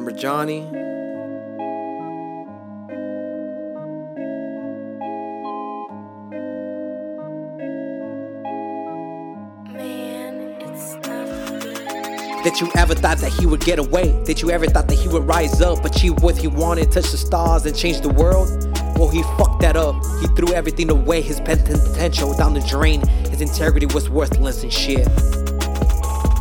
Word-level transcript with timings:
Remember 0.00 0.18
Johnny? 0.18 0.60
That 12.42 12.60
you 12.62 12.70
ever 12.76 12.94
thought 12.94 13.18
that 13.18 13.30
he 13.38 13.44
would 13.44 13.60
get 13.60 13.78
away? 13.78 14.12
That 14.24 14.40
you 14.40 14.50
ever 14.50 14.66
thought 14.66 14.88
that 14.88 14.94
he 14.94 15.06
would 15.08 15.26
rise 15.26 15.60
up, 15.60 15.84
achieve 15.84 16.22
what 16.22 16.38
he 16.38 16.46
wanted, 16.48 16.90
touch 16.90 17.10
the 17.10 17.18
stars, 17.18 17.66
and 17.66 17.76
change 17.76 18.00
the 18.00 18.08
world? 18.08 18.48
Well, 18.96 19.10
he 19.10 19.22
fucked 19.36 19.60
that 19.60 19.76
up. 19.76 19.96
He 20.22 20.28
threw 20.28 20.54
everything 20.54 20.88
away, 20.88 21.20
his 21.20 21.40
potential 21.40 22.34
down 22.34 22.54
the 22.54 22.60
drain. 22.60 23.06
His 23.28 23.42
integrity 23.42 23.84
was 23.84 24.08
worthless 24.08 24.62
and 24.62 24.72
shit. 24.72 25.06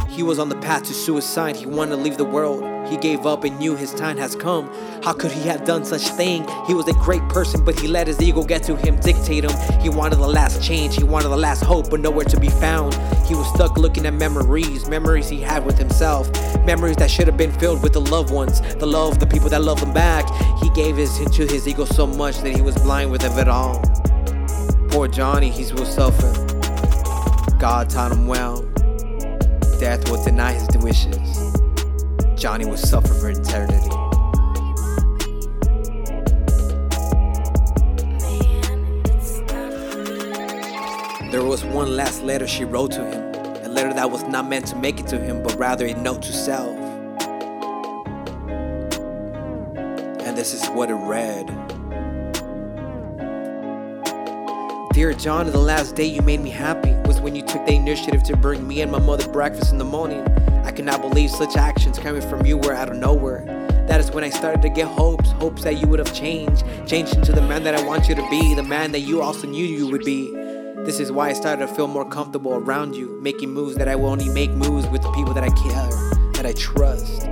He 0.07 0.23
was 0.23 0.39
on 0.39 0.47
the 0.47 0.57
path 0.61 0.83
to 0.83 0.93
suicide, 0.93 1.57
he 1.57 1.65
wanted 1.65 1.97
to 1.97 2.01
leave 2.01 2.15
the 2.15 2.23
world. 2.23 2.78
He 2.89 2.97
gave 2.97 3.25
up 3.25 3.43
and 3.43 3.57
knew 3.59 3.75
his 3.75 3.93
time 3.93 4.17
has 4.17 4.35
come. 4.35 4.67
How 5.03 5.13
could 5.13 5.31
he 5.31 5.47
have 5.47 5.63
done 5.63 5.85
such 5.85 6.07
thing? 6.09 6.47
He 6.65 6.73
was 6.73 6.87
a 6.87 6.93
great 6.93 7.21
person, 7.29 7.63
but 7.63 7.79
he 7.79 7.87
let 7.87 8.07
his 8.07 8.19
ego 8.21 8.43
get 8.43 8.63
to 8.63 8.75
him, 8.75 8.99
dictate 8.99 9.43
him. 9.43 9.81
He 9.81 9.89
wanted 9.89 10.15
the 10.15 10.27
last 10.27 10.63
change, 10.63 10.95
he 10.95 11.03
wanted 11.03 11.29
the 11.29 11.37
last 11.37 11.63
hope, 11.63 11.89
but 11.89 11.99
nowhere 11.99 12.25
to 12.25 12.39
be 12.39 12.49
found. 12.49 12.95
He 13.27 13.35
was 13.35 13.47
stuck 13.53 13.77
looking 13.77 14.05
at 14.05 14.13
memories, 14.13 14.89
memories 14.89 15.29
he 15.29 15.39
had 15.39 15.65
with 15.65 15.77
himself, 15.77 16.31
memories 16.65 16.97
that 16.97 17.11
should 17.11 17.27
have 17.27 17.37
been 17.37 17.51
filled 17.51 17.83
with 17.83 17.93
the 17.93 18.01
loved 18.01 18.33
ones, 18.33 18.61
the 18.77 18.87
love, 18.87 19.19
the 19.19 19.27
people 19.27 19.49
that 19.49 19.61
love 19.61 19.79
him 19.79 19.93
back. 19.93 20.27
He 20.61 20.69
gave 20.71 20.97
his 20.97 21.19
into 21.19 21.45
his 21.45 21.67
ego 21.67 21.85
so 21.85 22.07
much 22.07 22.39
that 22.39 22.55
he 22.55 22.61
was 22.61 22.75
blind 22.77 23.11
with 23.11 23.23
it 23.23 23.47
all. 23.47 23.81
Poor 24.89 25.07
Johnny, 25.07 25.49
he 25.49 25.71
will 25.73 25.85
suffer. 25.85 26.31
God 27.59 27.89
taught 27.89 28.11
him 28.11 28.25
well. 28.25 28.63
Death 29.79 30.09
will 30.09 30.23
deny 30.23 30.53
his 30.53 30.67
wishes. 30.77 31.58
Johnny 32.39 32.63
will 32.65 32.77
suffer 32.77 33.13
for 33.13 33.29
eternity. 33.29 33.89
There 41.31 41.43
was 41.43 41.65
one 41.65 41.97
last 41.97 42.23
letter 42.23 42.47
she 42.47 42.63
wrote 42.63 42.91
to 42.93 43.03
him, 43.03 43.65
a 43.65 43.67
letter 43.67 43.93
that 43.93 44.09
was 44.09 44.23
not 44.23 44.47
meant 44.47 44.67
to 44.67 44.77
make 44.77 45.01
it 45.01 45.07
to 45.07 45.19
him, 45.19 45.43
but 45.43 45.53
rather 45.59 45.85
a 45.85 45.93
note 45.95 46.21
to 46.21 46.31
self. 46.31 46.77
And 50.25 50.37
this 50.37 50.53
is 50.53 50.65
what 50.69 50.89
it 50.89 50.95
read 50.95 51.47
Dear 54.93 55.13
John, 55.13 55.51
the 55.51 55.57
last 55.57 55.95
day 55.95 56.05
you 56.05 56.21
made 56.21 56.39
me 56.39 56.49
happy 56.49 56.93
was 57.05 57.19
when 57.19 57.35
you 57.35 57.41
took 57.41 57.65
the 57.65 57.73
initiative 57.73 58.23
to 58.23 58.37
bring 58.37 58.65
me 58.65 58.79
and 58.79 58.89
my 58.89 58.99
mother 58.99 59.27
breakfast 59.27 59.73
in 59.73 59.77
the 59.77 59.83
morning. 59.83 60.25
I 60.63 60.71
cannot 60.71 61.01
believe 61.01 61.29
such 61.29 61.57
actions 61.57 61.99
coming 61.99 62.21
from 62.21 62.45
you 62.45 62.57
were 62.57 62.73
out 62.73 62.89
of 62.89 62.97
nowhere. 62.97 63.45
That 63.87 63.99
is 63.99 64.11
when 64.11 64.23
I 64.23 64.29
started 64.29 64.61
to 64.61 64.69
get 64.69 64.87
hopes, 64.87 65.31
hopes 65.31 65.63
that 65.63 65.81
you 65.81 65.87
would 65.87 65.99
have 65.99 66.13
changed, 66.13 66.63
changed 66.87 67.15
into 67.15 67.31
the 67.31 67.41
man 67.41 67.63
that 67.63 67.73
I 67.73 67.83
want 67.85 68.07
you 68.07 68.15
to 68.15 68.29
be, 68.29 68.53
the 68.53 68.63
man 68.63 68.91
that 68.91 68.99
you 68.99 69.21
also 69.21 69.47
knew 69.47 69.65
you 69.65 69.87
would 69.87 70.03
be. 70.05 70.31
This 70.85 70.99
is 70.99 71.11
why 71.11 71.29
I 71.29 71.33
started 71.33 71.67
to 71.67 71.73
feel 71.73 71.87
more 71.87 72.07
comfortable 72.07 72.53
around 72.53 72.95
you, 72.95 73.19
making 73.21 73.51
moves 73.51 73.75
that 73.77 73.87
I 73.87 73.95
will 73.95 74.09
only 74.09 74.29
make 74.29 74.51
moves 74.51 74.87
with 74.87 75.01
the 75.01 75.11
people 75.11 75.33
that 75.33 75.43
I 75.43 75.49
care, 75.49 76.31
that 76.33 76.45
I 76.45 76.53
trust. 76.53 77.23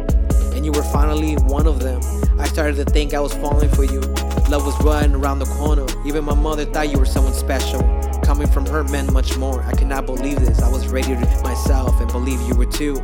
And 0.56 0.66
you 0.66 0.72
were 0.72 0.84
finally 0.84 1.36
one 1.36 1.68
of 1.68 1.80
them. 1.80 2.02
I 2.40 2.48
started 2.48 2.76
to 2.78 2.86
think 2.86 3.14
I 3.14 3.20
was 3.20 3.34
falling 3.36 3.70
for 3.70 3.84
you. 3.84 4.02
Love 4.50 4.66
was 4.66 4.80
running 4.84 5.16
around 5.16 5.40
the 5.40 5.46
corner. 5.46 5.86
Even 6.06 6.26
my 6.26 6.34
mother 6.34 6.66
thought 6.66 6.90
you 6.90 6.98
were 6.98 7.06
someone 7.06 7.34
special. 7.34 7.82
Coming 8.24 8.48
from 8.48 8.66
her 8.66 8.84
meant 8.84 9.14
much 9.14 9.38
more. 9.38 9.62
I 9.64 9.74
cannot 9.74 10.06
believe 10.06 10.40
this. 10.40 10.62
I 10.62 10.70
was 10.70 10.88
ready 10.88 11.10
to 11.10 11.42
myself 11.44 12.02
and 12.02 12.12
believe 12.12 12.42
you 12.42 12.56
were 12.56 12.66
too. 12.66 12.96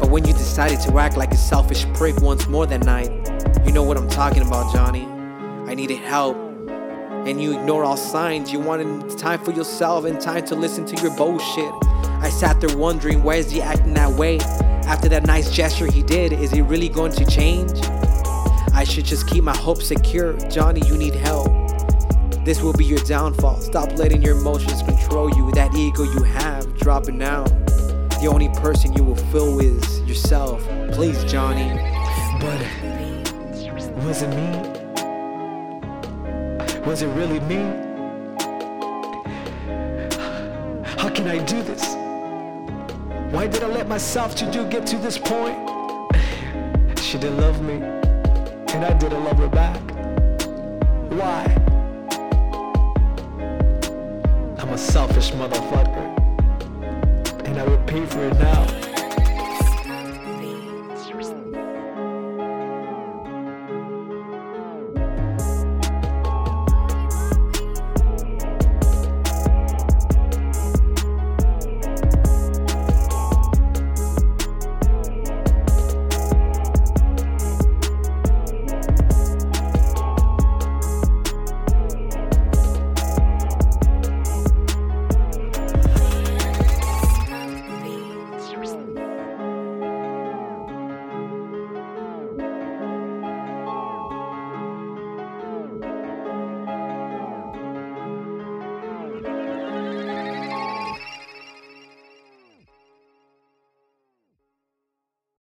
But 0.00 0.08
when 0.08 0.26
you 0.26 0.32
decided 0.32 0.80
to 0.80 0.98
act 0.98 1.18
like 1.18 1.30
a 1.30 1.36
selfish 1.36 1.84
prick 1.92 2.20
once 2.22 2.48
more 2.48 2.66
that 2.66 2.84
night, 2.84 3.10
you 3.66 3.72
know 3.72 3.82
what 3.82 3.98
I'm 3.98 4.08
talking 4.08 4.40
about, 4.40 4.74
Johnny. 4.74 5.04
I 5.70 5.74
needed 5.74 5.98
help. 5.98 6.36
And 7.26 7.40
you 7.40 7.52
ignore 7.52 7.84
all 7.84 7.98
signs. 7.98 8.50
You 8.50 8.60
wanted 8.60 9.18
time 9.18 9.44
for 9.44 9.52
yourself 9.52 10.06
and 10.06 10.18
time 10.18 10.46
to 10.46 10.54
listen 10.54 10.86
to 10.86 10.96
your 11.02 11.14
bullshit. 11.16 11.70
I 12.22 12.30
sat 12.30 12.62
there 12.62 12.74
wondering 12.74 13.22
why 13.22 13.34
is 13.36 13.50
he 13.50 13.60
acting 13.60 13.92
that 13.94 14.10
way? 14.10 14.38
After 14.88 15.08
that 15.10 15.26
nice 15.26 15.50
gesture 15.50 15.86
he 15.86 16.02
did, 16.02 16.32
is 16.32 16.50
he 16.50 16.62
really 16.62 16.88
going 16.88 17.12
to 17.12 17.26
change? 17.26 17.78
I 18.72 18.84
should 18.84 19.04
just 19.04 19.28
keep 19.28 19.44
my 19.44 19.56
hopes 19.56 19.88
secure. 19.88 20.32
Johnny, 20.48 20.80
you 20.86 20.96
need 20.96 21.14
help. 21.14 21.48
This 22.42 22.62
will 22.62 22.72
be 22.72 22.86
your 22.86 23.00
downfall. 23.00 23.60
Stop 23.60 23.98
letting 23.98 24.22
your 24.22 24.38
emotions 24.38 24.82
control 24.82 25.28
you. 25.36 25.52
That 25.52 25.74
ego 25.74 26.04
you 26.04 26.22
have, 26.22 26.74
drop 26.78 27.06
it 27.06 27.14
now. 27.14 27.44
The 28.20 28.26
only 28.26 28.50
person 28.50 28.92
you 28.92 29.02
will 29.02 29.16
feel 29.16 29.58
is 29.60 30.00
yourself. 30.02 30.62
Please, 30.92 31.24
Johnny. 31.24 31.70
But 32.38 32.60
was 34.04 34.20
it 34.20 34.28
me? 34.28 34.50
Was 36.84 37.00
it 37.00 37.08
really 37.16 37.40
me? 37.40 37.62
How 40.98 41.08
can 41.08 41.28
I 41.28 41.38
do 41.44 41.62
this? 41.62 41.94
Why 43.32 43.46
did 43.46 43.62
I 43.62 43.68
let 43.68 43.88
myself 43.88 44.34
to 44.36 44.50
do 44.50 44.66
get 44.68 44.86
to 44.88 44.98
this 44.98 45.16
point? 45.16 45.56
She 46.98 47.16
didn't 47.16 47.38
love 47.38 47.62
me, 47.62 47.74
and 47.74 48.84
I 48.84 48.92
didn't 48.98 49.24
love 49.24 49.38
her 49.38 49.48
back. 49.48 49.80
Why? 51.10 51.46
I'm 54.58 54.68
a 54.68 54.78
selfish 54.78 55.30
motherfucker, 55.30 55.99
pay 57.90 58.06
for 58.06 58.22
it 58.22 58.38
now. 58.38 58.79